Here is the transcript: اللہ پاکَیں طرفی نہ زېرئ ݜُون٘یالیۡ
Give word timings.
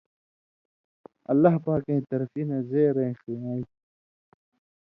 اللہ 1.31 1.53
پاکَیں 1.65 2.01
طرفی 2.09 2.43
نہ 2.49 2.57
زېرئ 2.69 3.09
ݜُون٘یالیۡ 3.19 3.73